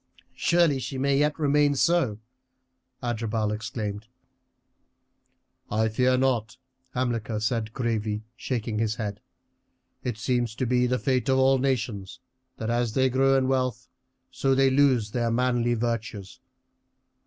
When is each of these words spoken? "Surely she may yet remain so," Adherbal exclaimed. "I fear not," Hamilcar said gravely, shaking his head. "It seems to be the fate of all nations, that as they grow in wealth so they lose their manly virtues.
"Surely 0.33 0.79
she 0.79 0.97
may 0.97 1.15
yet 1.19 1.37
remain 1.37 1.75
so," 1.75 2.17
Adherbal 3.03 3.51
exclaimed. 3.51 4.07
"I 5.69 5.89
fear 5.89 6.17
not," 6.17 6.57
Hamilcar 6.95 7.39
said 7.39 7.71
gravely, 7.73 8.23
shaking 8.35 8.79
his 8.79 8.95
head. 8.95 9.21
"It 10.03 10.17
seems 10.17 10.55
to 10.55 10.65
be 10.65 10.87
the 10.87 10.97
fate 10.97 11.29
of 11.29 11.37
all 11.37 11.59
nations, 11.59 12.19
that 12.57 12.71
as 12.71 12.93
they 12.93 13.11
grow 13.11 13.37
in 13.37 13.47
wealth 13.47 13.89
so 14.31 14.55
they 14.55 14.71
lose 14.71 15.11
their 15.11 15.29
manly 15.29 15.75
virtues. 15.75 16.39